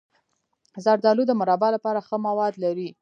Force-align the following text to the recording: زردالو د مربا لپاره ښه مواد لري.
زردالو 0.83 1.23
د 1.27 1.31
مربا 1.39 1.67
لپاره 1.75 1.99
ښه 2.07 2.15
مواد 2.27 2.53
لري. 2.63 2.89